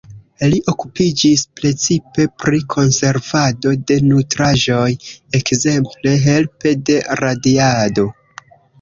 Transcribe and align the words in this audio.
Li 0.51 0.59
okupiĝis 0.71 1.43
precipe 1.59 2.25
pri 2.45 2.63
konservado 2.77 3.75
de 3.93 3.99
nutraĵoj, 4.09 4.89
ekzemple 5.43 6.19
helpe 6.29 6.77
de 6.91 7.01
radiado. 7.25 8.13